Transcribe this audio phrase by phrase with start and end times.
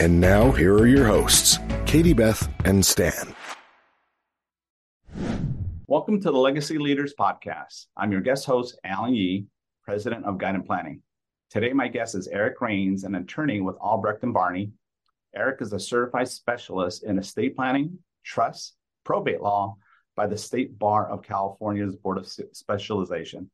[0.00, 3.32] And now, here are your hosts, Katie Beth and Stan.
[5.86, 7.86] Welcome to the Legacy Leaders Podcast.
[7.96, 9.46] I'm your guest host, Alan Yee,
[9.84, 11.00] President of Guidant Planning.
[11.48, 14.72] Today, my guest is Eric Raines, an attorney with Albrecht and Barney.
[15.32, 18.74] Eric is a certified specialist in estate planning, trust,
[19.04, 19.76] probate law
[20.16, 23.48] by the State Bar of California's Board of Specialization.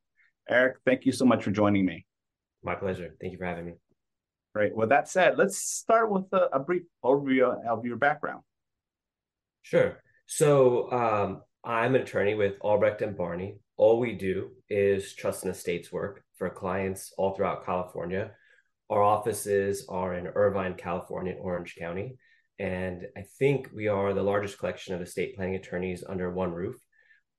[0.48, 2.06] Eric, thank you so much for joining me.
[2.62, 3.14] My pleasure.
[3.20, 3.72] Thank you for having me.
[4.54, 4.74] Great.
[4.74, 8.42] With that said, let's start with a, a brief overview of your background.
[9.62, 9.98] Sure.
[10.26, 13.58] So um, I'm an attorney with Albrecht and Barney.
[13.76, 18.32] All we do is trust and estates work for clients all throughout California.
[18.88, 22.16] Our offices are in Irvine, California, Orange County.
[22.58, 26.76] And I think we are the largest collection of estate planning attorneys under one roof.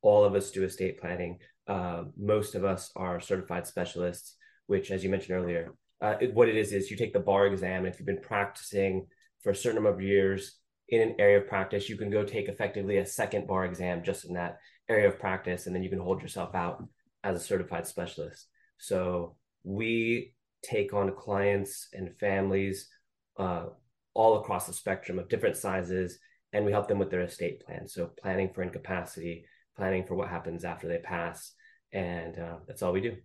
[0.01, 1.39] All of us do estate planning.
[1.67, 6.49] Uh, most of us are certified specialists, which, as you mentioned earlier, uh, it, what
[6.49, 7.85] it is is you take the bar exam.
[7.85, 9.07] If you've been practicing
[9.41, 10.57] for a certain number of years
[10.89, 14.25] in an area of practice, you can go take effectively a second bar exam just
[14.25, 16.83] in that area of practice, and then you can hold yourself out
[17.23, 18.47] as a certified specialist.
[18.77, 22.89] So we take on clients and families
[23.37, 23.65] uh,
[24.13, 26.19] all across the spectrum of different sizes,
[26.51, 27.87] and we help them with their estate plan.
[27.87, 29.45] So planning for incapacity,
[29.77, 31.53] planning for what happens after they pass,
[31.93, 33.15] and uh, that's all we do.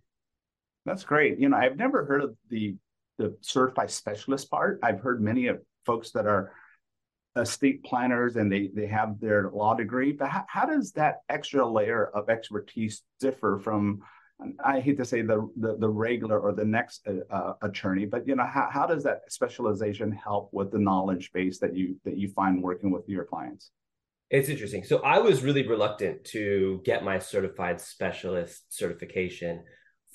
[0.87, 1.37] That's great.
[1.37, 2.75] You know, I've never heard of the
[3.17, 4.79] the certified specialist part.
[4.81, 6.53] I've heard many of folks that are
[7.35, 11.67] estate planners and they they have their law degree, but how, how does that extra
[11.67, 14.01] layer of expertise differ from
[14.63, 18.25] I hate to say the the, the regular or the next uh, uh, attorney, but
[18.25, 22.15] you know how, how does that specialization help with the knowledge base that you that
[22.15, 23.71] you find working with your clients?
[24.29, 24.85] It's interesting.
[24.85, 29.63] So I was really reluctant to get my certified specialist certification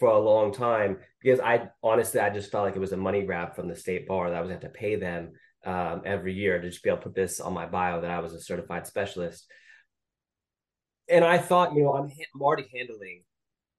[0.03, 3.23] for a long time because I honestly I just felt like it was a money
[3.23, 6.03] grab from the state bar that I was going to have to pay them um,
[6.05, 8.35] every year to just be able to put this on my bio that I was
[8.35, 9.47] a certified specialist.
[11.09, 13.23] And I thought, you know, I'm, I'm already handling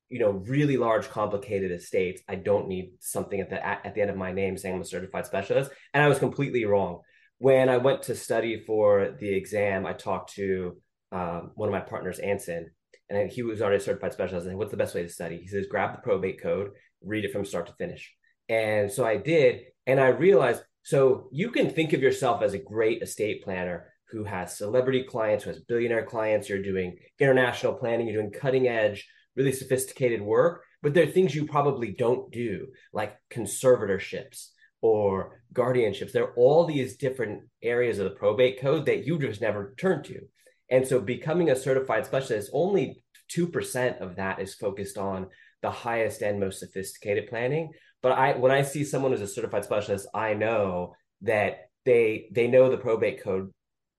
[0.07, 2.21] you know really large complicated estates.
[2.29, 4.85] I don't need something at the at, the end of my name saying i'm a
[4.85, 5.71] certified specialist.
[5.93, 7.01] And i was completely wrong.
[7.39, 10.77] When i went to study for the exam i talked to
[11.11, 12.71] um, one of my partners anson
[13.09, 15.47] and he was already a certified specialist and what's the best way to study he
[15.47, 16.71] says grab the probate code
[17.03, 18.13] read it from start to finish
[18.49, 22.59] and so i did and i realized so you can think of yourself as a
[22.59, 28.07] great estate planner who has celebrity clients who has billionaire clients you're doing international planning
[28.07, 32.67] you're doing cutting edge really sophisticated work, but there are things you probably don't do,
[32.91, 34.49] like conservatorships
[34.81, 36.11] or guardianships.
[36.11, 40.03] There are all these different areas of the probate code that you just never turn
[40.03, 40.21] to.
[40.73, 45.27] And so becoming a certified specialist, only 2% of that is focused on
[45.61, 47.69] the highest and most sophisticated planning.
[48.01, 52.47] But I when I see someone who's a certified specialist, I know that they they
[52.47, 53.51] know the probate code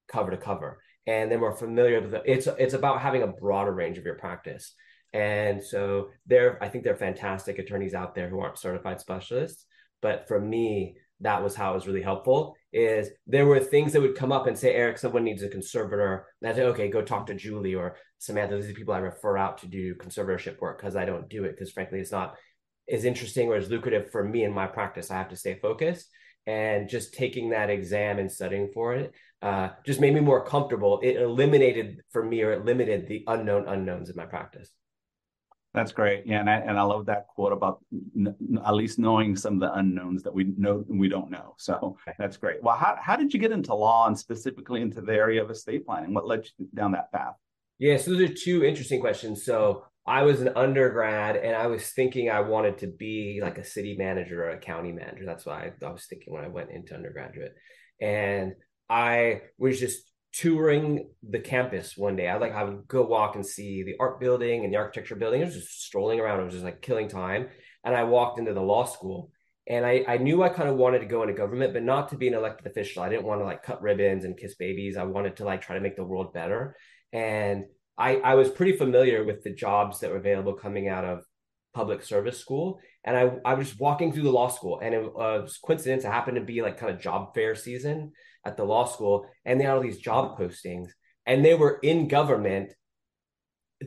[0.09, 2.23] cover to cover and they're more familiar with it.
[2.27, 4.75] It's it's about having a broader range of your practice.
[5.13, 9.65] And so there, I think there are fantastic attorneys out there who aren't certified specialists.
[10.03, 14.03] But for me, that was how it was really helpful is there were things that
[14.03, 16.27] would come up and say, Eric, someone needs a conservator.
[16.45, 18.57] I say, okay, go talk to Julie or Samantha.
[18.57, 21.53] These are people I refer out to do conservatorship work because I don't do it
[21.53, 22.35] because frankly, it's not
[22.91, 25.13] as interesting or as lucrative for me in my practice.
[25.13, 26.09] I have to stay focused.
[26.47, 31.01] And just taking that exam and studying for it uh, just made me more comfortable.
[31.03, 34.69] It eliminated for me or it limited the unknown unknowns in my practice.
[35.75, 36.25] That's great.
[36.25, 37.85] Yeah, and I, and I love that quote about
[38.17, 41.57] n- at least knowing some of the unknowns that we know we don't know.
[41.59, 42.63] So that's great.
[42.63, 45.85] Well, how how did you get into law and specifically into the area of estate
[45.85, 46.15] planning?
[46.15, 47.35] What led you down that path?
[47.81, 49.45] Yeah, so those are two interesting questions.
[49.45, 53.65] So I was an undergrad and I was thinking I wanted to be like a
[53.65, 55.25] city manager or a county manager.
[55.27, 57.55] That's why I, I was thinking when I went into undergraduate.
[58.01, 58.53] And
[58.89, 62.29] I was just touring the campus one day.
[62.29, 65.43] I like I would go walk and see the art building and the architecture building.
[65.43, 66.41] I was just strolling around.
[66.41, 67.49] I was just like killing time.
[67.85, 69.31] And I walked into the law school
[69.69, 72.17] and I, I knew I kind of wanted to go into government, but not to
[72.17, 73.03] be an elected official.
[73.03, 74.97] I didn't want to like cut ribbons and kiss babies.
[74.97, 76.77] I wanted to like try to make the world better.
[77.13, 77.65] And
[77.97, 81.25] I, I was pretty familiar with the jobs that were available coming out of
[81.75, 82.81] public service school.
[83.05, 86.05] And I, I was walking through the law school and it was uh, coincidence.
[86.05, 88.13] It happened to be like kind of job fair season
[88.45, 90.89] at the law school and they had all these job postings
[91.27, 92.73] and they were in government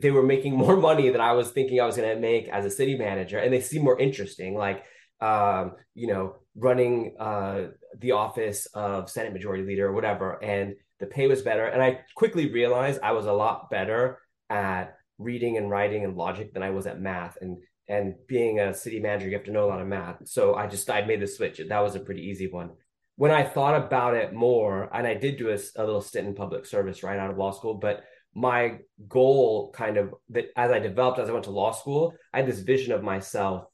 [0.00, 2.64] they were making more money than I was thinking I was going to make as
[2.64, 4.54] a city manager, and they seem more interesting.
[4.54, 4.84] Like,
[5.20, 7.68] um, you know, running uh,
[7.98, 11.66] the office of Senate Majority Leader or whatever, and the pay was better.
[11.66, 14.18] And I quickly realized I was a lot better
[14.50, 17.38] at reading and writing and logic than I was at math.
[17.40, 17.58] And
[17.88, 20.28] and being a city manager, you have to know a lot of math.
[20.28, 21.60] So I just I made the switch.
[21.66, 22.70] That was a pretty easy one.
[23.18, 26.36] When I thought about it more, and I did do a, a little stint in
[26.36, 28.78] public service right out of law school, but my
[29.08, 32.46] goal kind of that as I developed as I went to law school, I had
[32.46, 33.64] this vision of myself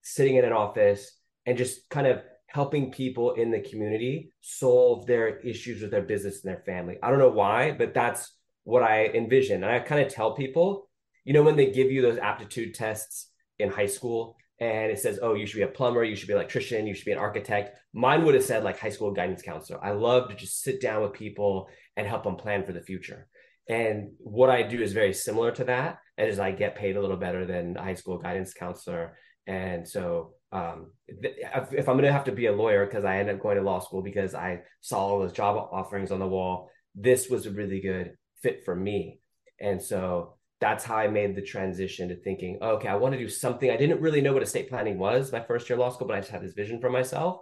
[0.00, 1.12] sitting in an office
[1.44, 6.42] and just kind of helping people in the community solve their issues with their business
[6.42, 6.96] and their family.
[7.02, 8.32] I don't know why, but that's
[8.64, 9.62] what I envision.
[9.62, 10.88] And I kind of tell people,
[11.26, 15.18] you know, when they give you those aptitude tests in high school and it says,
[15.22, 17.18] oh, you should be a plumber, you should be an electrician, you should be an
[17.18, 17.78] architect.
[17.94, 19.82] Mine would have said like high school guidance counselor.
[19.82, 23.26] I love to just sit down with people and help them plan for the future.
[23.68, 26.00] And what I do is very similar to that.
[26.18, 29.16] And As I get paid a little better than a high school guidance counselor.
[29.46, 33.16] And so um, if, if, I'm going to have to be a lawyer because I
[33.16, 36.26] ended up going to law school because I saw all those job offerings on the
[36.26, 39.20] wall, this was a really good fit for me.
[39.60, 43.28] And so that's how I made the transition to thinking, okay, I want to do
[43.28, 43.70] something.
[43.70, 46.16] I didn't really know what estate planning was my first year of law school, but
[46.16, 47.40] I just had this vision for myself.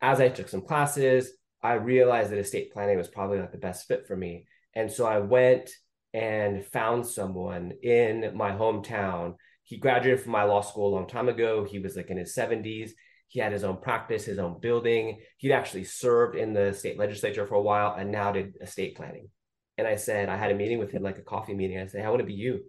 [0.00, 1.30] As I took some classes,
[1.62, 4.46] I realized that estate planning was probably not the best fit for me.
[4.74, 5.70] And so I went
[6.14, 9.34] and found someone in my hometown.
[9.64, 11.64] He graduated from my law school a long time ago.
[11.64, 12.92] He was like in his 70s.
[13.26, 15.20] He had his own practice, his own building.
[15.36, 19.28] He'd actually served in the state legislature for a while and now did estate planning.
[19.78, 21.78] And I said, I had a meeting with him, like a coffee meeting.
[21.78, 22.60] I said, I want to be you.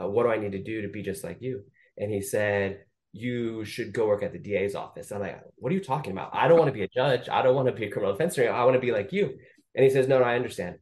[0.00, 1.64] Uh, what do I need to do to be just like you?
[1.98, 5.12] And he said, You should go work at the DA's office.
[5.12, 6.30] I'm like, What are you talking about?
[6.32, 7.28] I don't want to be a judge.
[7.28, 8.48] I don't want to be a criminal defense attorney.
[8.48, 9.36] I want to be like you.
[9.74, 10.76] And he says, No, no, I understand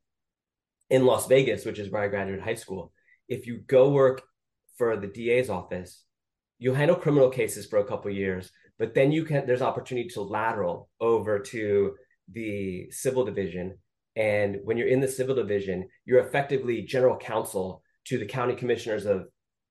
[0.91, 2.93] in Las Vegas, which is where I graduated high school,
[3.29, 4.23] if you go work
[4.77, 6.05] for the DA's office,
[6.59, 10.21] you handle criminal cases for a couple years, but then you can there's opportunity to
[10.21, 11.95] lateral over to
[12.33, 13.79] the civil division.
[14.21, 19.07] And when you're in the civil division, you're effectively general counsel to the county commissioners
[19.07, 19.27] of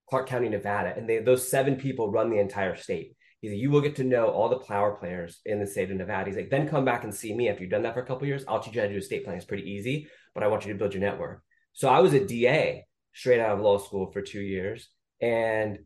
[0.09, 0.93] Clark County, Nevada.
[0.95, 3.15] And they, those seven people run the entire state.
[3.41, 5.97] He's like, you will get to know all the power players in the state of
[5.97, 6.29] Nevada.
[6.29, 7.47] He's like, then come back and see me.
[7.47, 9.23] after you've done that for a couple years, I'll teach you how to do estate
[9.23, 9.37] planning.
[9.37, 11.43] It's pretty easy but I want you to build your network.
[11.73, 14.89] So I was a DA straight out of law school for two years.
[15.21, 15.79] And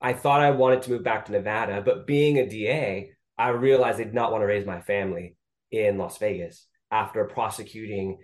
[0.00, 4.00] I thought I wanted to move back to Nevada, but being a DA, I realized
[4.00, 5.36] I did not want to raise my family
[5.70, 8.18] in Las Vegas after prosecuting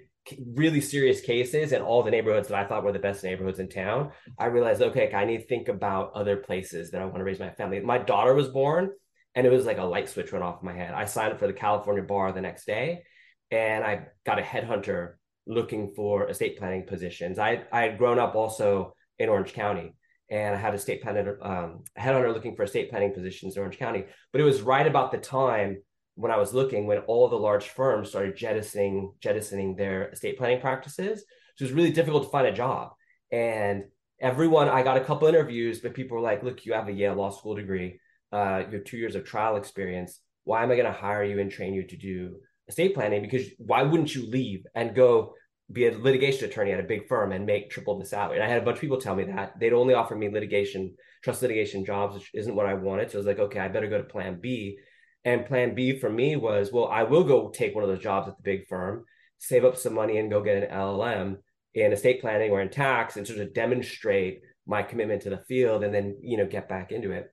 [0.55, 3.69] really serious cases in all the neighborhoods that I thought were the best neighborhoods in
[3.69, 4.11] town.
[4.39, 7.39] I realized, okay, I need to think about other places that I want to raise
[7.39, 7.81] my family.
[7.81, 8.91] My daughter was born,
[9.35, 10.95] and it was like a light switch went off in my head.
[10.95, 13.05] I signed up for the California bar the next day,
[13.51, 15.15] and I got a headhunter
[15.47, 17.39] looking for estate planning positions.
[17.39, 19.95] I I had grown up also in Orange County,
[20.29, 23.79] and I had a state planner um, headhunter looking for estate planning positions in Orange
[23.79, 24.07] County.
[24.33, 25.83] But it was right about the time
[26.17, 30.61] when I was looking when all the large firms started jettisoning jettisoning their estate planning
[30.61, 31.25] practices.
[31.57, 32.91] So it was really difficult to find a job,
[33.31, 33.85] and
[34.21, 37.15] everyone I got a couple interviews, but people were like, "Look, you have a Yale
[37.15, 38.01] Law School degree,
[38.33, 40.21] uh, you have two years of trial experience.
[40.45, 42.37] Why am I going to hire you and train you to do
[42.69, 45.35] estate planning because why wouldn't you leave and go
[45.71, 48.37] be a litigation attorney at a big firm and make triple the salary?
[48.37, 50.95] And I had a bunch of people tell me that they'd only offer me litigation,
[51.23, 53.11] trust litigation jobs, which isn't what I wanted.
[53.11, 54.79] So I was like, okay, I better go to plan B.
[55.27, 58.29] And plan B for me was, well, I will go take one of those jobs
[58.29, 59.05] at the big firm,
[59.39, 61.39] save up some money and go get an LLM
[61.75, 65.83] in estate planning or in tax and sort of demonstrate my commitment to the field
[65.83, 67.27] and then, you know, get back into it.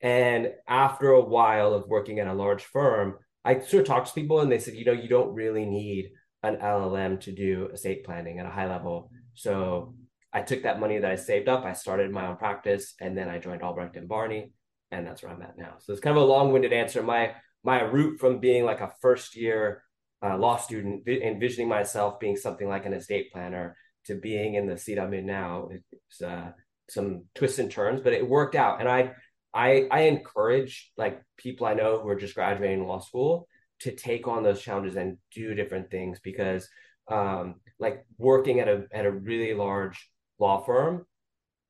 [0.00, 4.14] And after a while of working at a large firm, I sort of talked to
[4.14, 6.12] people and they said, you know, you don't really need
[6.44, 9.10] an LLM to do estate planning at a high level.
[9.34, 9.96] So
[10.32, 13.28] I took that money that I saved up, I started my own practice, and then
[13.28, 14.52] I joined Albrecht and Barney,
[14.92, 15.74] and that's where I'm at now.
[15.80, 17.02] So it's kind of a long-winded answer.
[17.02, 17.34] My
[17.64, 19.82] my route from being like a first year
[20.22, 24.76] uh, law student, envisioning myself being something like an estate planner, to being in the
[24.76, 26.52] seat I'm in now, it's uh,
[26.90, 28.80] some twists and turns, but it worked out.
[28.80, 29.12] And I
[29.54, 33.48] I I encourage like people I know who are just graduating law school
[33.80, 36.68] to take on those challenges and do different things because
[37.08, 40.08] um, like working at a at a really large
[40.38, 41.06] law firm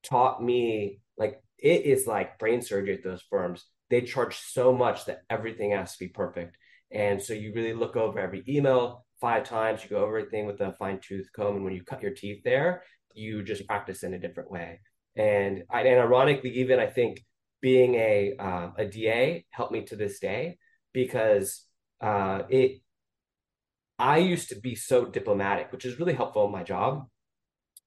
[0.03, 3.65] taught me like it is like brain surgery at those firms.
[3.89, 6.57] They charge so much that everything has to be perfect.
[6.91, 10.61] And so you really look over every email five times, you go over everything with
[10.61, 11.57] a fine tooth comb.
[11.57, 12.83] And when you cut your teeth there,
[13.15, 14.81] you just practice in a different way.
[15.15, 17.23] And, and ironically, even I think
[17.61, 20.59] being a uh, a DA helped me to this day
[20.93, 21.65] because
[22.01, 22.83] uh, it
[23.99, 27.07] I used to be so diplomatic, which is really helpful in my job.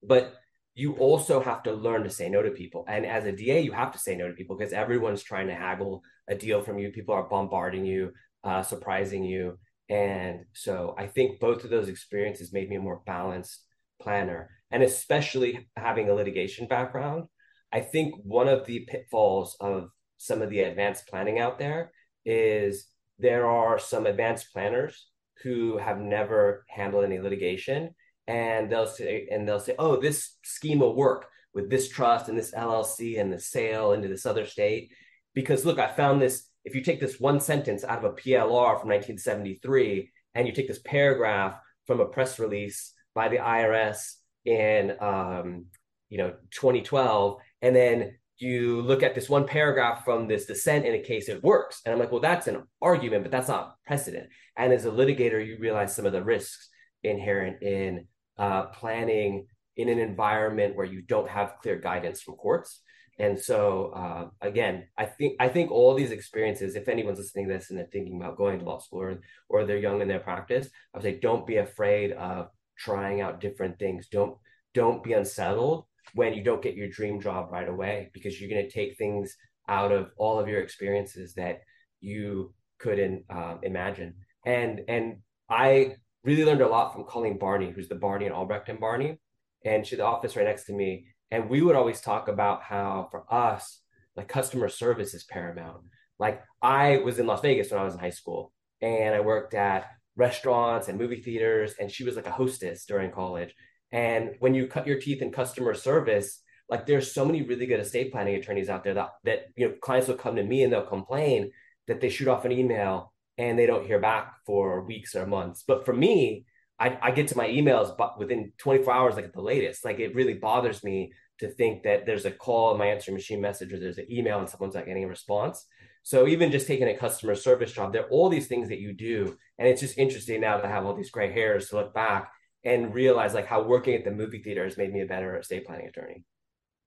[0.02, 0.34] But
[0.76, 2.84] you also have to learn to say no to people.
[2.88, 5.56] And as a DA, you have to say no to people because everyone's trying to
[5.56, 6.92] haggle a deal from you.
[6.92, 8.12] People are bombarding you,
[8.44, 9.58] uh, surprising you.
[9.88, 13.64] And so I think both of those experiences made me a more balanced
[14.02, 14.50] planner.
[14.70, 17.26] And especially having a litigation background,
[17.72, 21.92] I think one of the pitfalls of some of the advanced planning out there
[22.26, 25.08] is there are some advanced planners
[25.44, 27.92] who have never handled any litigation
[28.28, 32.38] and they'll say and they'll say oh this scheme will work with this trust and
[32.38, 34.92] this llc and the sale into this other state
[35.34, 38.80] because look i found this if you take this one sentence out of a plr
[38.80, 41.56] from 1973 and you take this paragraph
[41.86, 44.16] from a press release by the irs
[44.46, 45.66] in um,
[46.10, 50.94] you know 2012 and then you look at this one paragraph from this dissent in
[50.94, 51.82] a case, it works.
[51.86, 54.30] And I'm like, well, that's an argument, but that's not precedent.
[54.58, 56.70] And as a litigator, you realize some of the risks
[57.04, 62.82] inherent in uh, planning in an environment where you don't have clear guidance from courts.
[63.18, 67.54] And so, uh, again, I think I think all these experiences, if anyone's listening to
[67.54, 70.20] this and they're thinking about going to law school or, or they're young in their
[70.20, 74.08] practice, I would say don't be afraid of trying out different things.
[74.10, 74.38] Don't
[74.74, 78.66] don't be unsettled when you don't get your dream job right away because you're going
[78.66, 79.36] to take things
[79.70, 81.62] out of all of your experiences that
[82.02, 84.16] you couldn't uh, imagine.
[84.46, 85.18] And and
[85.50, 89.20] I really learned a lot from Colleen Barney, who's the Barney and Albrecht and Barney,
[89.64, 91.06] and she's the office right next to me.
[91.32, 93.82] And we would always talk about how for us,
[94.16, 95.84] like customer service is paramount.
[96.20, 98.52] Like I was in Las Vegas when I was in high school,
[98.82, 103.12] and I worked at restaurants and movie theaters, and she was like a hostess during
[103.12, 103.54] college.
[103.92, 107.80] And when you cut your teeth in customer service, like there's so many really good
[107.80, 110.74] estate planning attorneys out there that that you know clients will come to me and
[110.74, 111.52] they'll complain
[111.88, 115.64] that they shoot off an email and they don't hear back for weeks or months.
[115.68, 116.46] But for me,
[116.80, 119.86] I, I get to my emails but within 24 hours, like at the latest.
[119.86, 123.42] Like it really bothers me to think that there's a call in my answering machine
[123.42, 125.66] message or there's an email and someone's not getting a response.
[126.04, 128.94] So even just taking a customer service job, there are all these things that you
[128.94, 129.38] do.
[129.58, 132.32] And it's just interesting now to have all these gray hairs to look back
[132.64, 135.66] and realize like how working at the movie theater has made me a better estate
[135.66, 136.24] planning attorney.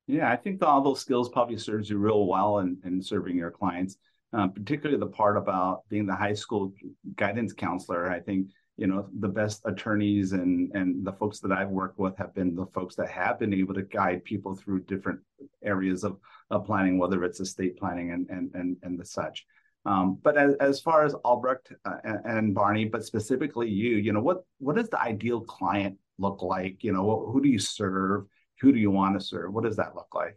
[0.07, 3.51] Yeah, I think all those skills probably serves you real well in, in serving your
[3.51, 3.99] clients,
[4.33, 6.73] uh, particularly the part about being the high school
[7.17, 8.11] guidance counselor.
[8.11, 12.17] I think you know the best attorneys and and the folks that I've worked with
[12.19, 15.21] have been the folks that have been able to guide people through different
[15.65, 16.19] areas of,
[16.51, 19.47] of planning, whether it's estate planning and and and and the such.
[19.85, 24.13] Um, but as, as far as Albrecht uh, and, and, Barney, but specifically you, you
[24.13, 26.85] know, what what does the ideal client look like?
[26.85, 28.25] You know, what, who do you serve?
[28.61, 29.53] Who do you want to serve?
[29.53, 30.37] What does that look like?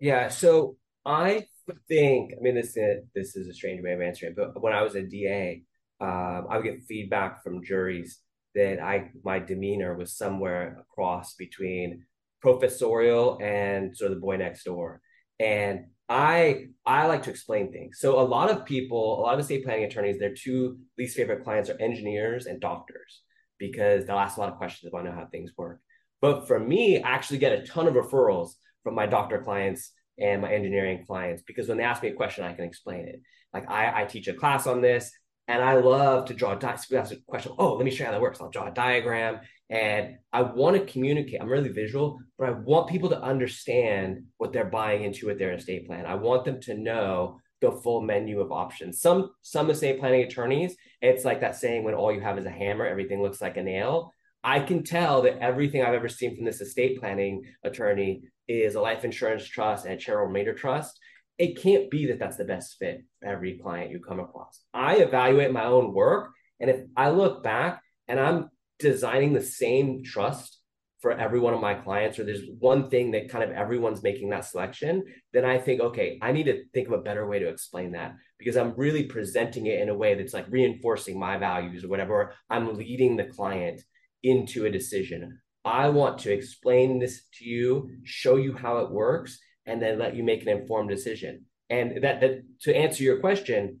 [0.00, 1.46] Yeah, so I
[1.88, 4.82] think, I mean, this is, this is a strange way of answering, but when I
[4.82, 5.62] was a DA,
[6.00, 8.18] um, I would get feedback from juries
[8.54, 12.04] that I my demeanor was somewhere across between
[12.40, 15.00] professorial and sort of the boy next door.
[15.38, 17.98] And I I like to explain things.
[18.00, 21.44] So a lot of people, a lot of estate planning attorneys, their two least favorite
[21.44, 23.22] clients are engineers and doctors
[23.58, 25.80] because they'll ask a lot of questions about how things work.
[26.20, 28.50] But for me, I actually get a ton of referrals
[28.82, 32.44] from my doctor clients and my engineering clients because when they ask me a question,
[32.44, 33.20] I can explain it.
[33.52, 35.12] Like I, I teach a class on this,
[35.48, 36.54] and I love to draw.
[36.54, 37.52] Di- ask a question.
[37.58, 38.40] Oh, let me show you how that works.
[38.40, 41.40] I'll draw a diagram, and I want to communicate.
[41.40, 45.52] I'm really visual, but I want people to understand what they're buying into with their
[45.52, 46.06] estate plan.
[46.06, 49.00] I want them to know the full menu of options.
[49.00, 52.50] Some some estate planning attorneys, it's like that saying when all you have is a
[52.50, 54.12] hammer, everything looks like a nail.
[54.44, 58.80] I can tell that everything I've ever seen from this estate planning attorney is a
[58.80, 60.98] life insurance trust and a charitable remainder trust.
[61.38, 64.60] It can't be that that's the best fit for every client you come across.
[64.74, 66.30] I evaluate my own work,
[66.60, 70.58] and if I look back and I'm designing the same trust
[71.00, 74.30] for every one of my clients, or there's one thing that kind of everyone's making
[74.30, 77.48] that selection, then I think, okay, I need to think of a better way to
[77.48, 81.82] explain that because I'm really presenting it in a way that's like reinforcing my values
[81.82, 82.34] or whatever.
[82.48, 83.82] I'm leading the client
[84.22, 85.40] into a decision.
[85.64, 90.16] I want to explain this to you, show you how it works, and then let
[90.16, 91.44] you make an informed decision.
[91.70, 93.80] And that, that to answer your question,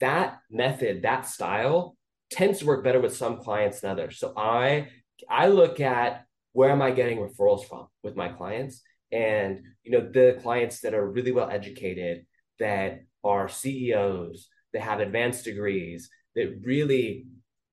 [0.00, 1.96] that method, that style
[2.30, 4.18] tends to work better with some clients than others.
[4.18, 4.88] So I
[5.28, 10.00] I look at where am I getting referrals from with my clients, and you know
[10.00, 12.26] the clients that are really well educated,
[12.58, 17.26] that are CEOs, that have advanced degrees, that really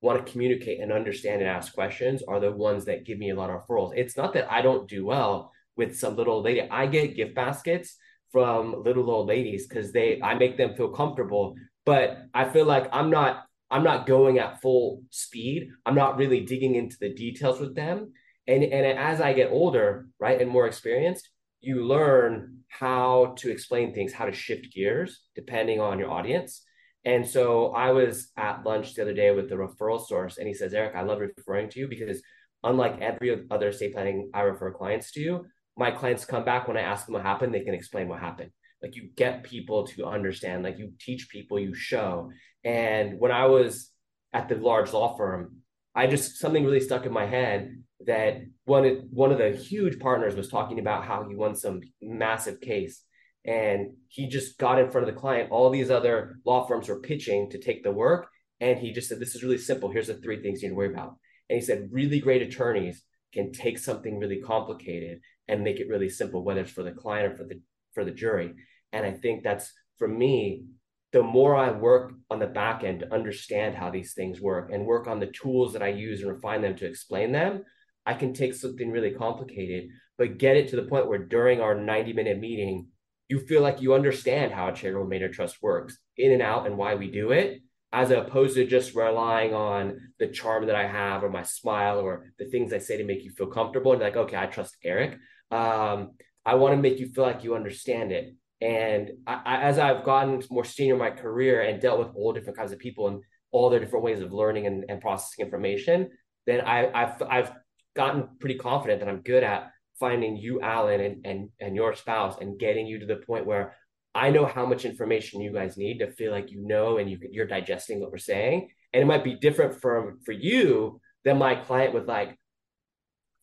[0.04, 3.34] want to communicate and understand and ask questions are the ones that give me a
[3.34, 3.92] lot of referrals.
[3.96, 6.60] It's not that I don't do well with some little lady.
[6.70, 7.96] I get gift baskets
[8.30, 11.56] from little old ladies because they I make them feel comfortable.
[11.86, 15.70] But I feel like I'm not I'm not going at full speed.
[15.86, 18.12] I'm not really digging into the details with them.
[18.46, 21.30] And, and as I get older, right, and more experienced,
[21.60, 26.62] you learn how to explain things, how to shift gears depending on your audience.
[27.04, 30.54] And so I was at lunch the other day with the referral source, and he
[30.54, 32.22] says, Eric, I love referring to you because
[32.62, 35.44] unlike every other estate planning I refer clients to,
[35.76, 38.50] my clients come back when I ask them what happened, they can explain what happened.
[38.82, 42.30] Like you get people to understand, like you teach people, you show.
[42.64, 43.90] And when I was
[44.32, 45.58] at the large law firm,
[45.94, 50.34] I just something really stuck in my head that one one of the huge partners
[50.34, 53.02] was talking about how he won some massive case
[53.44, 55.50] and he just got in front of the client.
[55.50, 58.28] All these other law firms were pitching to take the work.
[58.60, 59.90] And he just said this is really simple.
[59.90, 61.16] Here's the three things you need to worry about.
[61.50, 66.08] And he said really great attorneys can take something really complicated and make it really
[66.08, 67.60] simple whether it's for the client or for the
[67.92, 68.54] for the jury.
[68.92, 70.64] And i think that's for me
[71.12, 74.86] the more i work on the back end to understand how these things work and
[74.86, 77.64] work on the tools that i use and refine them to explain them
[78.06, 81.74] I can take something really complicated, but get it to the point where during our
[81.74, 82.88] 90 minute meeting,
[83.28, 86.76] you feel like you understand how a charitable remainder trust works in and out and
[86.76, 87.62] why we do it,
[87.92, 92.32] as opposed to just relying on the charm that I have or my smile or
[92.38, 95.18] the things I say to make you feel comfortable and like, okay, I trust Eric.
[95.50, 96.12] Um,
[96.44, 98.34] I want to make you feel like you understand it.
[98.60, 102.32] And I, I, as I've gotten more senior in my career and dealt with all
[102.32, 106.10] different kinds of people and all their different ways of learning and, and processing information,
[106.46, 107.52] then I, I've, I've
[107.94, 112.36] gotten pretty confident that I'm good at finding you, Alan, and and and your spouse,
[112.40, 113.76] and getting you to the point where
[114.14, 117.18] I know how much information you guys need to feel like you know and you
[117.30, 118.68] you're digesting what we're saying.
[118.92, 122.38] And it might be different for for you than my client with like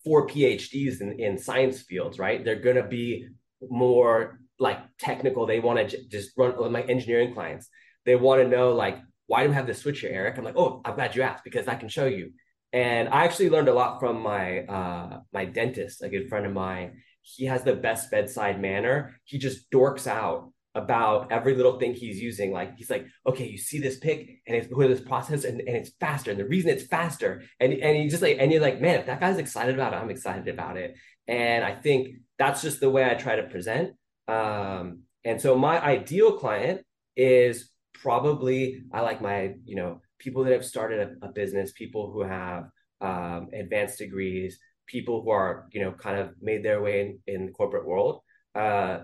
[0.04, 2.44] four PhDs in, in science fields, right?
[2.44, 3.28] They're gonna be
[3.70, 5.46] more like technical.
[5.46, 7.68] They want to just run with my engineering clients.
[8.06, 10.38] They want to know like, why do we have this switch here, Eric?
[10.38, 12.32] I'm like, oh, I'm glad you asked because I can show you.
[12.74, 16.54] And I actually learned a lot from my uh, my dentist, a good friend of
[16.54, 17.02] mine.
[17.22, 19.20] He has the best bedside manner.
[19.26, 22.52] He just dorks out about every little thing he's using.
[22.52, 25.76] Like he's like, okay, you see this pick and it's with this process and, and
[25.76, 26.32] it's faster.
[26.32, 27.44] And the reason it's faster.
[27.60, 29.98] And and he just like and you're like, man, if that guy's excited about it,
[29.98, 30.96] I'm excited about it.
[31.28, 33.94] And I think that's just the way I try to present.
[34.28, 36.82] Um, and so my ideal client
[37.18, 42.12] is probably I like my, you know, people that have started a, a business, people
[42.12, 42.70] who have
[43.02, 47.46] um, advanced degrees, people who are you know kind of made their way in, in
[47.48, 48.22] the corporate world.
[48.56, 49.00] Uh,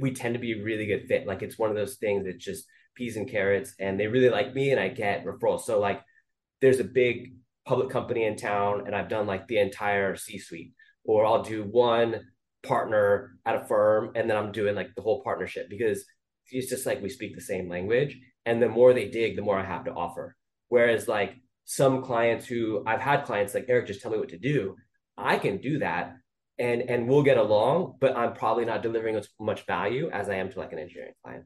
[0.00, 1.26] we tend to be a really good fit.
[1.26, 4.54] Like it's one of those things that just peas and carrots, and they really like
[4.54, 5.62] me, and I get referrals.
[5.62, 6.00] So like,
[6.60, 7.34] there's a big
[7.66, 10.72] public company in town, and I've done like the entire C-suite,
[11.04, 12.20] or I'll do one
[12.62, 16.04] partner at a firm, and then I'm doing like the whole partnership because
[16.50, 18.18] it's just like we speak the same language
[18.50, 20.36] and the more they dig the more i have to offer.
[20.68, 21.32] Whereas like
[21.64, 24.76] some clients who i've had clients like eric just tell me what to do.
[25.16, 26.16] I can do that
[26.58, 30.34] and and we'll get along but i'm probably not delivering as much value as i
[30.34, 31.44] am to like an engineering client.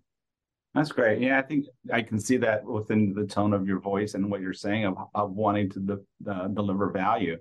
[0.75, 1.21] That's great.
[1.21, 4.41] Yeah i think i can see that within the tone of your voice and what
[4.41, 7.37] you're saying of, of wanting to de- uh, deliver value.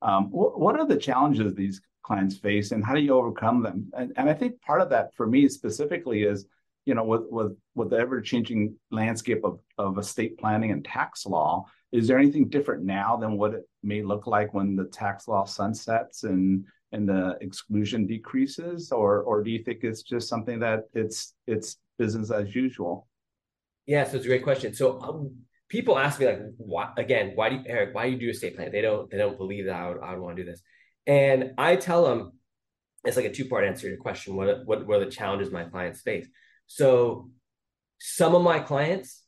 [0.00, 3.78] Um, wh- what are the challenges these clients face and how do you overcome them?
[3.98, 6.46] And, and i think part of that for me specifically is
[6.88, 11.26] you know, with with with the ever changing landscape of of estate planning and tax
[11.26, 15.28] law, is there anything different now than what it may look like when the tax
[15.28, 20.58] law sunsets and and the exclusion decreases, or or do you think it's just something
[20.60, 23.06] that it's it's business as usual?
[23.84, 24.72] Yeah, so it's a great question.
[24.72, 25.36] So um,
[25.68, 27.32] people ask me like, why again?
[27.34, 27.94] Why do you, Eric?
[27.94, 28.72] Why do you do estate planning?
[28.72, 30.62] They don't they don't believe that I would, I would want to do this,
[31.06, 32.32] and I tell them
[33.04, 34.36] it's like a two part answer to your question.
[34.36, 36.26] What what what are the challenges my clients face?
[36.68, 37.30] So
[37.98, 39.24] some of my clients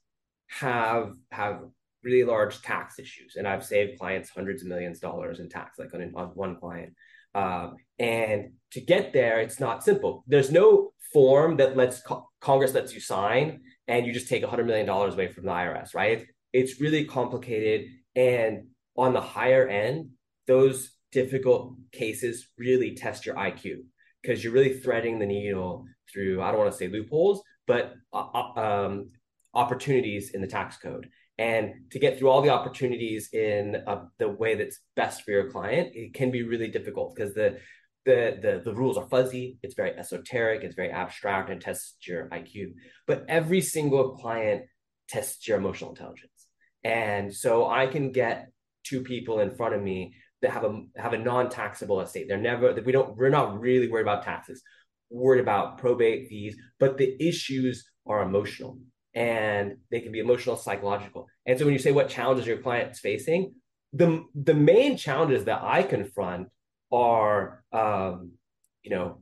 [0.48, 1.60] have have
[2.02, 5.78] really large tax issues, and I've saved clients hundreds of millions of dollars in tax,
[5.78, 6.94] like on, on one client.
[7.34, 10.24] Um, and to get there, it's not simple.
[10.26, 14.66] There's no form that lets co- Congress lets you sign, and you just take hundred
[14.66, 16.26] million dollars away from the IRS, right?
[16.52, 20.10] It's really complicated, and on the higher end,
[20.46, 23.84] those difficult cases really test your IQ
[24.22, 28.26] because you're really threading the needle through I don't want to say loopholes, but uh,
[28.34, 29.10] uh, um,
[29.54, 31.08] opportunities in the tax code.
[31.38, 35.50] And to get through all the opportunities in uh, the way that's best for your
[35.50, 37.58] client, it can be really difficult because the,
[38.04, 39.58] the the the rules are fuzzy.
[39.62, 40.62] It's very esoteric.
[40.62, 42.74] It's very abstract and tests your IQ.
[43.06, 44.64] But every single client
[45.08, 46.46] tests your emotional intelligence.
[46.84, 48.48] And so I can get
[48.84, 52.26] two people in front of me that have a have a non-taxable estate.
[52.28, 54.62] They're never we don't we're not really worried about taxes
[55.10, 58.78] worried about probate fees, but the issues are emotional.
[59.14, 61.28] and they can be emotional, psychological.
[61.46, 63.54] And so when you say what challenges your client's facing,
[63.92, 66.48] the the main challenges that I confront
[66.92, 68.32] are, um,
[68.82, 69.20] you know,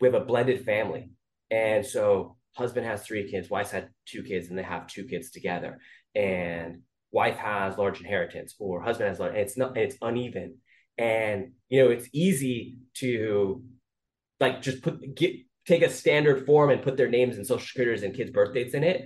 [0.00, 1.10] we have a blended family,
[1.50, 5.30] and so husband has three kids, wife had two kids, and they have two kids
[5.30, 5.78] together,
[6.14, 10.56] and wife has large inheritance or husband has large, and it's not, it's uneven,
[10.96, 13.62] and you know, it's easy to
[14.40, 18.02] like just put get take a standard form and put their names and social securities
[18.02, 19.04] and kids' birth dates in it.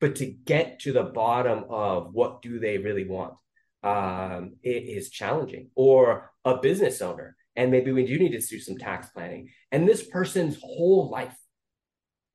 [0.00, 3.34] But to get to the bottom of what do they really want,
[3.82, 5.70] um, it is challenging.
[5.74, 9.50] Or a business owner, and maybe we do need to do some tax planning.
[9.70, 11.36] And this person's whole life,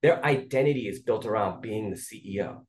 [0.01, 2.65] their identity is built around being the CEO.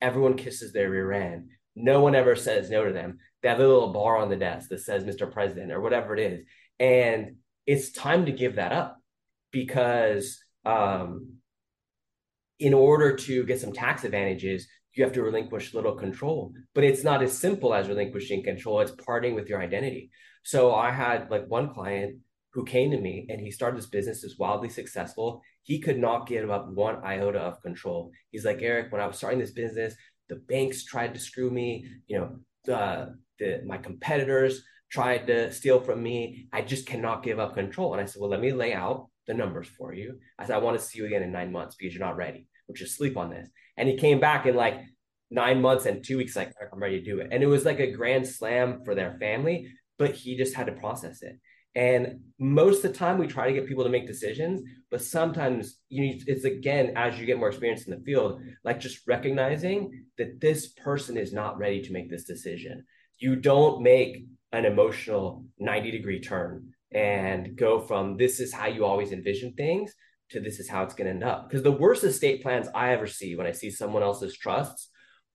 [0.00, 1.50] Everyone kisses their rear end.
[1.74, 3.18] No one ever says no to them.
[3.42, 5.30] They have a little bar on the desk that says Mr.
[5.30, 6.44] President or whatever it is.
[6.78, 8.98] And it's time to give that up
[9.52, 11.34] because um,
[12.58, 16.52] in order to get some tax advantages, you have to relinquish little control.
[16.74, 20.10] But it's not as simple as relinquishing control, it's parting with your identity.
[20.42, 22.18] So I had like one client
[22.56, 25.42] who came to me and he started this business, is wildly successful.
[25.62, 28.10] He could not give up one iota of control.
[28.30, 29.94] He's like, Eric, when I was starting this business,
[30.30, 35.80] the banks tried to screw me, you know, the, the my competitors tried to steal
[35.80, 36.48] from me.
[36.50, 37.92] I just cannot give up control.
[37.92, 40.18] And I said, Well, let me lay out the numbers for you.
[40.38, 42.46] I said, I want to see you again in nine months because you're not ready.
[42.66, 43.50] We'll sleep on this.
[43.76, 44.80] And he came back in like
[45.30, 47.28] nine months and two weeks, like, I'm ready to do it.
[47.32, 50.72] And it was like a grand slam for their family, but he just had to
[50.72, 51.38] process it.
[51.76, 55.78] And most of the time, we try to get people to make decisions, but sometimes
[55.90, 60.06] you need it's again as you get more experience in the field, like just recognizing
[60.16, 62.84] that this person is not ready to make this decision.
[63.18, 68.86] You don't make an emotional 90 degree turn and go from this is how you
[68.86, 69.94] always envision things
[70.30, 71.48] to this is how it's going to end up.
[71.48, 74.88] Because the worst estate plans I ever see when I see someone else's trusts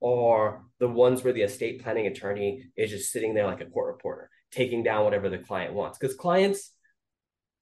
[0.04, 3.94] are the ones where the estate planning attorney is just sitting there like a court
[3.94, 5.98] reporter, taking down whatever the client wants.
[5.98, 6.72] Because clients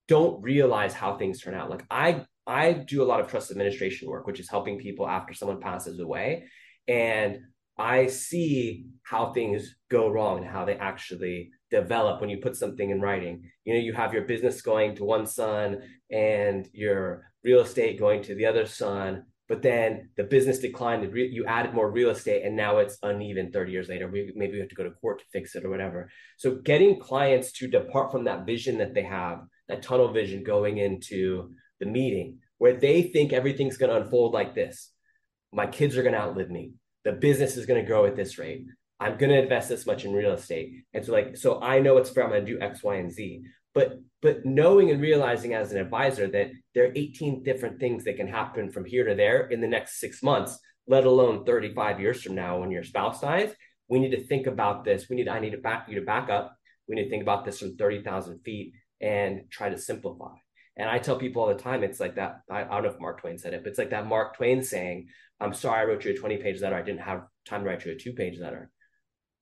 [0.08, 1.69] don't realize how things turn out.
[1.69, 5.34] Like I I do a lot of trust administration work, which is helping people after
[5.34, 6.45] someone passes away.
[6.88, 7.41] And
[7.78, 12.89] I see how things go wrong and how they actually develop when you put something
[12.89, 13.49] in writing.
[13.63, 18.23] You know, you have your business going to one son and your real estate going
[18.23, 22.55] to the other son, but then the business declined, you added more real estate, and
[22.55, 24.07] now it's uneven 30 years later.
[24.07, 26.09] Maybe we have to go to court to fix it or whatever.
[26.38, 30.77] So, getting clients to depart from that vision that they have, that tunnel vision going
[30.77, 34.91] into the meeting, where they think everything's going to unfold like this
[35.51, 38.38] my kids are going to outlive me the business is going to grow at this
[38.38, 38.65] rate.
[38.99, 40.83] I'm going to invest this much in real estate.
[40.93, 42.23] And so like, so I know it's fair.
[42.23, 43.43] I'm going to do X, Y, and Z.
[43.73, 48.17] But, but knowing and realizing as an advisor that there are 18 different things that
[48.17, 52.21] can happen from here to there in the next six months, let alone 35 years
[52.21, 53.53] from now when your spouse dies,
[53.88, 55.07] we need to think about this.
[55.09, 56.55] We need, I need to back you to back up.
[56.88, 60.33] We need to think about this from 30,000 feet and try to simplify.
[60.75, 62.41] And I tell people all the time, it's like that.
[62.49, 64.63] I, I, don't know if Mark Twain said it, but it's like that Mark Twain
[64.63, 65.07] saying,
[65.39, 66.75] I'm sorry I wrote you a 20 page letter.
[66.75, 68.71] I didn't have time to write you a two page letter.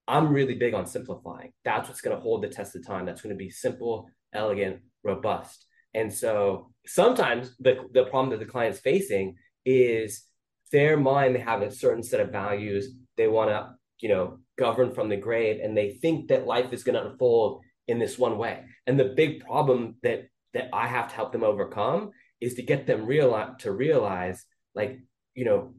[0.07, 1.51] I'm really big on simplifying.
[1.65, 3.05] That's what's going to hold the test of time.
[3.05, 5.65] That's going to be simple, elegant, robust.
[5.93, 10.23] And so sometimes the, the problem that the client's facing is
[10.71, 12.89] their mind, they have a certain set of values.
[13.15, 16.83] They want to, you know, govern from the grave and they think that life is
[16.83, 18.63] going to unfold in this one way.
[18.85, 22.87] And the big problem that that I have to help them overcome is to get
[22.87, 24.43] them realize to realize
[24.75, 24.99] like,
[25.35, 25.73] you know,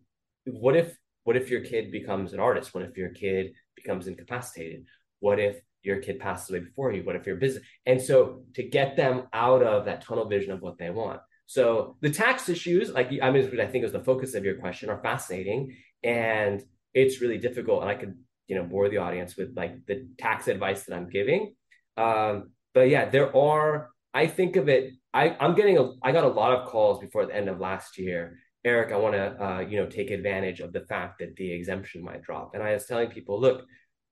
[0.44, 0.96] what if
[1.28, 2.72] what if your kid becomes an artist?
[2.72, 4.86] What if your kid becomes incapacitated?
[5.20, 7.02] What if your kid passes away before you?
[7.02, 7.62] What if your business?
[7.84, 11.20] And so to get them out of that tunnel vision of what they want.
[11.44, 14.88] So the tax issues, like I mean, I think is the focus of your question,
[14.88, 16.62] are fascinating, and
[16.94, 17.82] it's really difficult.
[17.82, 18.14] And I could,
[18.46, 21.54] you know, bore the audience with like the tax advice that I'm giving.
[21.98, 23.90] Um, but yeah, there are.
[24.14, 24.94] I think of it.
[25.12, 25.90] I, I'm getting a.
[26.02, 28.38] I got a lot of calls before the end of last year
[28.68, 32.04] Eric, I want to, uh, you know, take advantage of the fact that the exemption
[32.04, 32.54] might drop.
[32.54, 33.64] And I was telling people, look,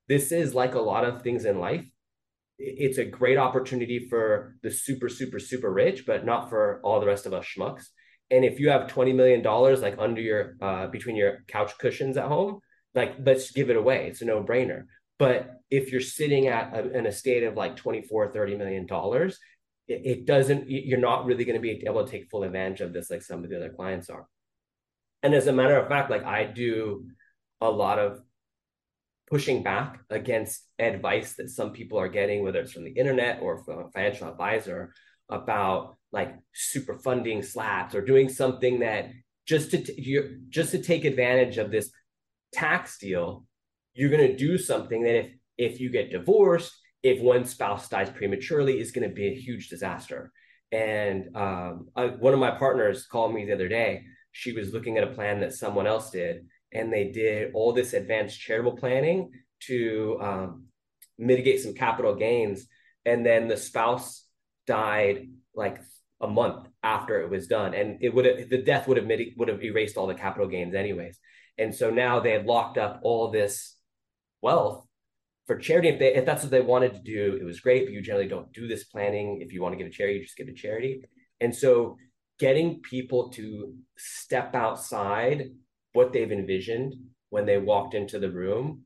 [0.09, 1.85] this is like a lot of things in life.
[2.59, 7.07] It's a great opportunity for the super, super, super rich, but not for all the
[7.07, 7.85] rest of us schmucks.
[8.31, 9.43] And if you have $20 million
[9.81, 12.61] like under your, uh, between your couch cushions at home,
[12.95, 14.09] like let's give it away.
[14.09, 14.85] It's a no brainer.
[15.19, 19.39] But if you're sitting at a, an estate of like 24, 30 million dollars,
[19.87, 22.93] it, it doesn't, you're not really going to be able to take full advantage of
[22.93, 24.27] this like some of the other clients are.
[25.23, 27.07] And as a matter of fact, like I do
[27.61, 28.21] a lot of
[29.29, 33.65] pushing back against advice that some people are getting, whether it's from the internet or
[33.65, 34.93] from a financial advisor,
[35.29, 39.11] about like super funding SLATs or doing something that
[39.47, 41.91] just to t- you just to take advantage of this
[42.53, 43.45] tax deal,
[43.95, 48.11] you're going to do something that if if you get divorced, if one spouse dies
[48.11, 50.33] prematurely, is going to be a huge disaster.
[50.73, 54.05] And um, I, one of my partners called me the other day.
[54.39, 57.95] She was looking at a plan that someone else did, and they did all this
[57.95, 60.65] advanced charitable planning to um,
[61.17, 62.67] mitigate some capital gains.
[63.07, 64.27] And then the spouse
[64.67, 65.81] died like
[66.21, 69.65] a month after it was done, and it would the death would have would have
[69.65, 71.19] erased all the capital gains anyways.
[71.57, 73.75] And so now they had locked up all this
[74.43, 74.85] wealth
[75.47, 75.89] for charity.
[75.89, 77.87] If they if that's what they wanted to do, it was great.
[77.87, 79.41] But you generally don't do this planning.
[79.41, 81.01] If you want to give a charity, you just give a charity.
[81.41, 81.97] And so
[82.39, 85.51] getting people to step outside
[85.93, 86.95] what they've envisioned
[87.31, 88.83] when they walked into the room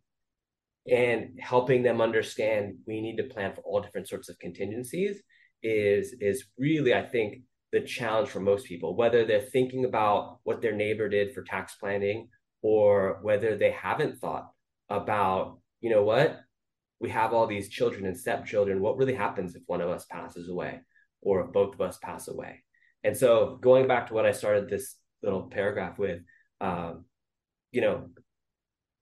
[0.90, 5.20] and helping them understand we need to plan for all different sorts of contingencies
[5.62, 10.62] is is really i think the challenge for most people whether they're thinking about what
[10.62, 12.28] their neighbor did for tax planning
[12.62, 14.48] or whether they haven't thought
[14.88, 16.40] about you know what?
[17.00, 18.80] We have all these children and stepchildren.
[18.80, 20.80] What really happens if one of us passes away
[21.22, 22.62] or if both of us pass away
[23.04, 26.20] and so going back to what i started this little paragraph with
[26.60, 27.04] um,
[27.72, 28.08] you know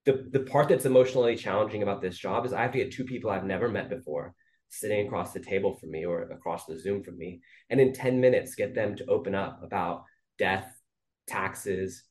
[0.05, 3.05] the the part that's emotionally challenging about this job is i have to get two
[3.05, 4.35] people i've never met before
[4.71, 8.21] sitting across the table from me or across the Zoom from me, and in 10
[8.21, 10.05] minutes get them to open up about
[10.39, 10.81] death,
[11.27, 12.05] taxes,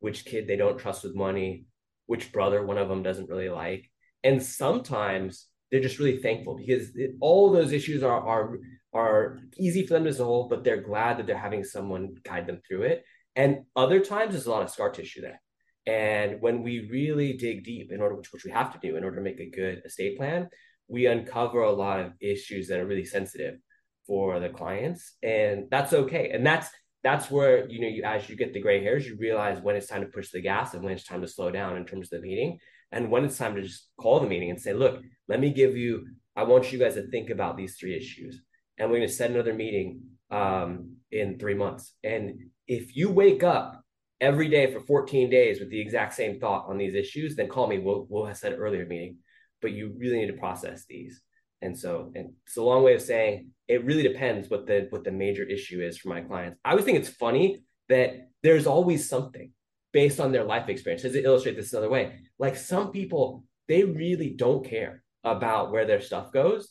[0.00, 1.66] which kid they don't trust with money,
[2.06, 3.90] which brother one of them doesn't really like.
[4.24, 8.58] And sometimes they're just really thankful because it, all those issues are, are,
[8.92, 12.60] are easy for them to solve, but they're glad that they're having someone guide them
[12.68, 13.04] through it.
[13.34, 15.40] And other times there's a lot of scar tissue there.
[15.86, 19.02] And when we really dig deep in order, which, which we have to do in
[19.02, 20.48] order to make a good estate plan,
[20.88, 23.56] we uncover a lot of issues that are really sensitive
[24.06, 26.68] for the clients and that's okay and that's
[27.04, 29.86] that's where you know you as you get the gray hairs you realize when it's
[29.86, 32.20] time to push the gas and when it's time to slow down in terms of
[32.20, 32.58] the meeting
[32.92, 35.76] and when it's time to just call the meeting and say look let me give
[35.76, 38.42] you i want you guys to think about these three issues
[38.78, 40.00] and we're going to set another meeting
[40.30, 43.82] um, in three months and if you wake up
[44.20, 47.66] every day for 14 days with the exact same thought on these issues then call
[47.66, 49.18] me we'll, we'll set an earlier meeting
[49.62, 51.22] but you really need to process these.
[51.62, 55.04] And so, and it's a long way of saying it really depends what the what
[55.04, 56.58] the major issue is for my clients.
[56.64, 59.52] I always think it's funny that there's always something
[59.92, 61.02] based on their life experience.
[61.02, 65.86] Does it illustrate this another way, like some people, they really don't care about where
[65.86, 66.68] their stuff goes.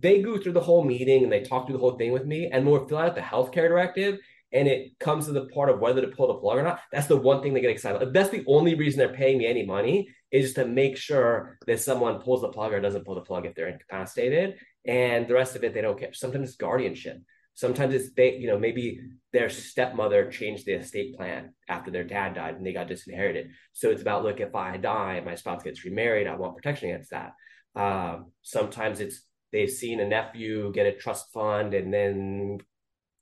[0.00, 2.48] They go through the whole meeting and they talk through the whole thing with me,
[2.50, 4.18] and we'll fill out the healthcare directive,
[4.50, 6.80] and it comes to the part of whether to pull the plug or not.
[6.90, 8.02] That's the one thing they get excited.
[8.02, 8.12] About.
[8.12, 12.20] That's the only reason they're paying me any money is to make sure that someone
[12.20, 14.56] pulls the plug or doesn't pull the plug if they're incapacitated.
[14.84, 16.12] And the rest of it, they don't care.
[16.12, 17.18] Sometimes it's guardianship.
[17.54, 19.00] Sometimes it's they, you know, maybe
[19.32, 23.50] their stepmother changed the estate plan after their dad died and they got disinherited.
[23.72, 27.10] So it's about look, if I die, my spouse gets remarried, I want protection against
[27.10, 27.32] that.
[27.74, 32.58] Um, sometimes it's they've seen a nephew get a trust fund and then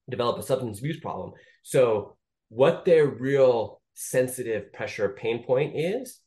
[0.08, 1.32] develop a substance abuse problem.
[1.62, 2.16] So
[2.48, 6.20] what their real sensitive pressure pain point is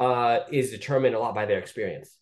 [0.00, 2.16] uh, is determined a lot by their experience.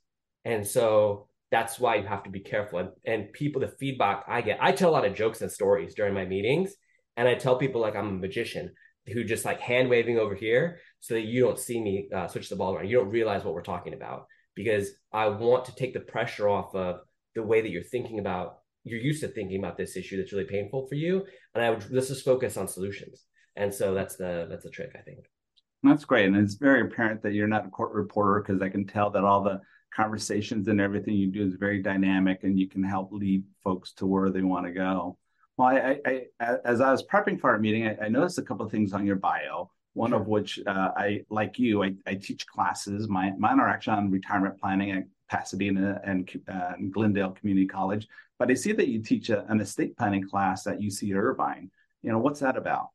[0.45, 2.81] And so that's why you have to be careful.
[2.81, 5.95] And, and people, the feedback I get, I tell a lot of jokes and stories
[5.95, 6.75] during my meetings.
[7.17, 8.73] And I tell people like I'm a magician
[9.13, 12.49] who just like hand waving over here so that you don't see me uh, switch
[12.49, 12.89] the ball around.
[12.89, 16.75] You don't realize what we're talking about because I want to take the pressure off
[16.75, 16.97] of
[17.37, 20.47] the way that you're thinking about, you're used to thinking about this issue that's really
[20.47, 21.25] painful for you.
[21.55, 23.23] And I would, let's just focus on solutions.
[23.55, 25.21] And so that's the, that's the trick, I think.
[25.85, 26.27] That's great.
[26.27, 29.23] And it's very apparent that you're not a court reporter because I can tell that
[29.23, 29.61] all the
[29.95, 34.07] conversations and everything you do is very dynamic and you can help lead folks to
[34.07, 35.17] where they want to go.
[35.57, 38.43] Well, I, I, I as I was prepping for our meeting, I, I, noticed a
[38.43, 39.71] couple of things on your bio.
[39.93, 40.21] One sure.
[40.21, 43.09] of which uh, I, like you, I, I, teach classes.
[43.09, 48.09] My, mine are actually on retirement planning at Pasadena and, uh, Glendale Community College.
[48.39, 51.71] But I see that you teach a, an estate planning class at UC Irvine.
[52.03, 52.89] You know, what's that about?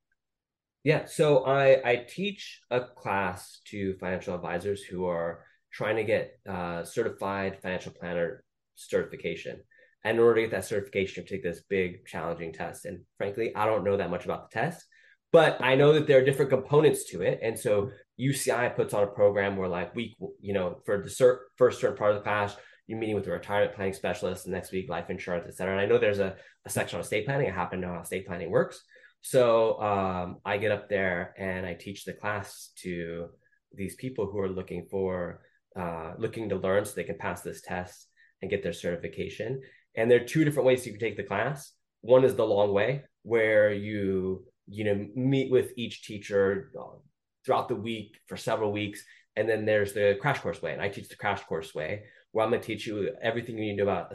[0.84, 6.40] Yeah, so I I teach a class to financial advisors who are trying to get
[6.48, 8.44] uh, certified financial planner
[8.76, 9.60] certification.
[10.04, 12.86] And in order to get that certification, you take this big challenging test.
[12.86, 14.86] And frankly, I don't know that much about the test,
[15.32, 17.40] but I know that there are different components to it.
[17.42, 21.40] And so UCI puts on a program where like week, you know, for the cert,
[21.58, 22.56] first certain part of the class,
[22.88, 25.74] you're meeting with a retirement planning specialist, the next week life insurance, et cetera.
[25.74, 27.48] And I know there's a, a section on estate planning.
[27.48, 28.82] I happen to know how estate planning works.
[29.22, 33.28] So um, I get up there and I teach the class to
[33.74, 35.42] these people who are looking for
[35.76, 38.08] uh, looking to learn so they can pass this test
[38.42, 39.62] and get their certification.
[39.96, 41.74] And there are two different ways you can take the class.
[42.02, 46.98] One is the long way, where you you know, meet with each teacher uh,
[47.44, 49.04] throughout the week for several weeks.
[49.36, 52.44] And then there's the crash course way, and I teach the crash course way, where
[52.44, 54.14] I'm going to teach you everything you need to know about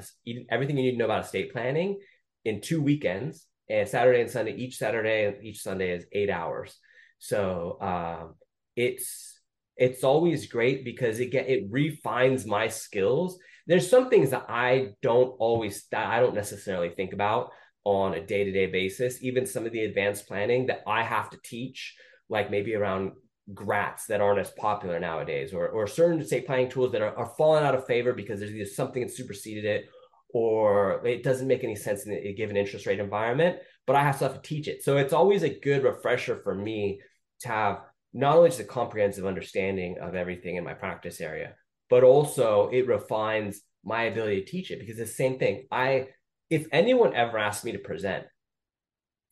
[0.50, 1.98] everything you need to know about estate planning
[2.44, 4.54] in two weekends, and Saturday and Sunday.
[4.54, 6.76] Each Saturday and each Sunday is eight hours.
[7.18, 8.34] So um,
[8.76, 9.34] it's
[9.76, 13.38] it's always great because it get it refines my skills.
[13.66, 17.50] There's some things that I don't always that I don't necessarily think about
[17.84, 19.22] on a day-to-day basis.
[19.22, 21.94] Even some of the advanced planning that I have to teach,
[22.28, 23.12] like maybe around
[23.52, 27.34] GRATs that aren't as popular nowadays, or or certain estate planning tools that are, are
[27.37, 29.87] falling out of favor because there's either something that superseded it
[30.32, 33.56] or it doesn't make any sense in a given interest rate environment,
[33.87, 34.82] but I have have to teach it.
[34.82, 37.00] So it's always a good refresher for me
[37.40, 37.78] to have
[38.14, 41.55] not only just a comprehensive understanding of everything in my practice area,
[41.90, 45.66] but also it refines my ability to teach it because the same thing.
[45.70, 46.09] I,
[46.48, 48.24] if anyone ever asked me to present,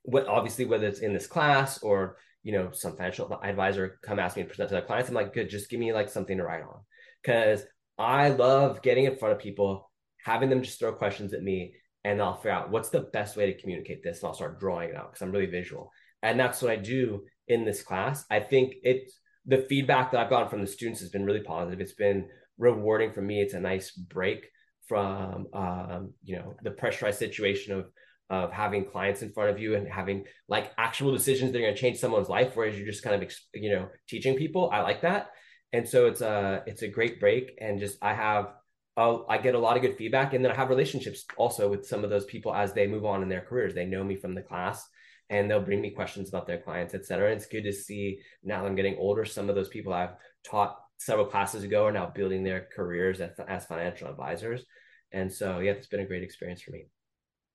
[0.02, 4.36] what obviously whether it's in this class or you know some financial advisor come ask
[4.36, 6.44] me to present to their clients, I'm like, good, just give me like something to
[6.44, 6.80] write on
[7.22, 7.62] because
[7.98, 9.90] I love getting in front of people
[10.24, 13.46] having them just throw questions at me and I'll figure out what's the best way
[13.46, 15.92] to communicate this and I'll start drawing it out because I'm really visual.
[16.22, 18.24] And that's what I do in this class.
[18.30, 21.80] I think it's the feedback that I've gotten from the students has been really positive.
[21.80, 23.40] It's been rewarding for me.
[23.40, 24.48] It's a nice break
[24.88, 27.86] from um, you know the pressurized situation of
[28.30, 31.74] of having clients in front of you and having like actual decisions that are going
[31.74, 34.70] to change someone's life, whereas you're just kind of you know teaching people.
[34.70, 35.30] I like that,
[35.72, 37.56] and so it's a it's a great break.
[37.60, 38.54] And just I have
[38.96, 42.04] I get a lot of good feedback, and then I have relationships also with some
[42.04, 43.74] of those people as they move on in their careers.
[43.74, 44.86] They know me from the class,
[45.32, 47.30] and they'll bring me questions about their clients, et cetera.
[47.30, 49.24] And it's good to see now I'm getting older.
[49.24, 50.14] Some of those people I've
[50.44, 54.66] taught several classes ago are now building their careers as, as financial advisors.
[55.10, 56.84] And so, yeah, it's been a great experience for me.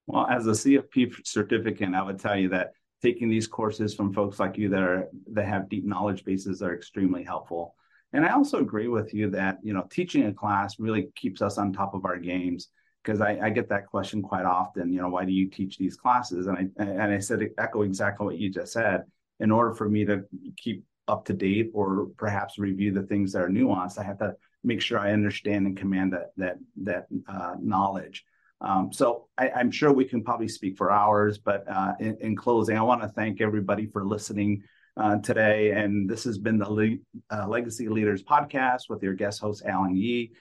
[0.08, 2.72] Well, as a CFP certificant, I would tell you that
[3.04, 6.74] taking these courses from folks like you that are that have deep knowledge bases are
[6.74, 7.76] extremely helpful.
[8.12, 11.60] And I also agree with you that, you know, teaching a class really keeps us
[11.60, 12.70] on top of our games
[13.08, 15.96] because I, I, get that question quite often, you know, why do you teach these
[15.96, 16.48] classes?
[16.48, 19.04] And I, and I said, echo exactly what you just said.
[19.39, 20.24] In order for me to
[20.58, 24.36] keep up to date or perhaps review the things that are nuanced, I have to
[24.62, 28.26] make sure I understand and command that, that, that uh, knowledge.
[28.60, 32.36] Um, so I, am sure we can probably speak for hours, but uh, in, in,
[32.36, 34.63] closing, I want to thank everybody for listening
[34.98, 35.72] uh, today.
[35.72, 36.98] And this has been the Le-
[37.32, 40.34] uh, Legacy Leaders podcast with your guest host, Alan Yee.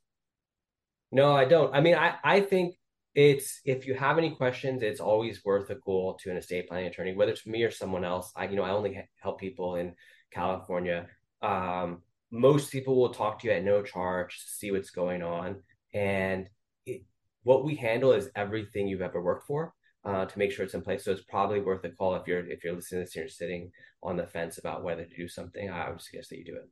[1.10, 1.74] No, I don't.
[1.74, 2.76] I mean, I, I think
[3.14, 6.88] it's if you have any questions, it's always worth a call to an estate planning
[6.88, 8.30] attorney, whether it's me or someone else.
[8.36, 9.94] I, you know, I only help people in
[10.30, 11.06] California.
[11.40, 15.62] Um, most people will talk to you at no charge to see what's going on,
[15.94, 16.48] and
[16.84, 17.02] it,
[17.42, 19.72] what we handle is everything you've ever worked for
[20.04, 21.04] uh, to make sure it's in place.
[21.04, 23.28] So it's probably worth a call if you're if you're listening to this and you're
[23.28, 23.70] sitting
[24.02, 25.68] on the fence about whether to do something.
[25.68, 26.68] I would suggest that you do it.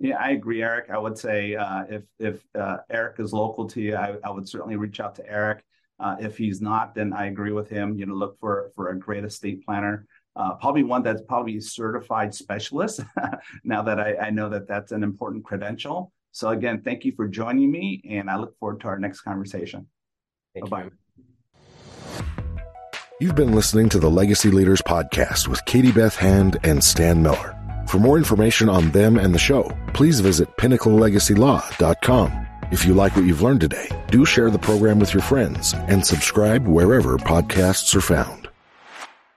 [0.00, 0.90] Yeah, I agree, Eric.
[0.90, 4.48] I would say uh, if if uh, Eric is local to you, I, I, would
[4.48, 5.62] certainly reach out to Eric.
[6.00, 7.96] Uh, if he's not, then I agree with him.
[7.96, 11.60] You know, look for for a great estate planner, uh, probably one that's probably a
[11.60, 13.00] certified specialist.
[13.64, 16.12] now that I, I know that that's an important credential.
[16.32, 19.86] So again, thank you for joining me, and I look forward to our next conversation.
[20.54, 20.90] Bye bye.
[23.20, 27.56] You've been listening to the Legacy Leaders podcast with Katie Beth Hand and Stan Miller.
[27.86, 32.46] For more information on them and the show, please visit pinnaclelegacylaw.com.
[32.72, 36.04] If you like what you've learned today, do share the program with your friends and
[36.04, 38.41] subscribe wherever podcasts are found.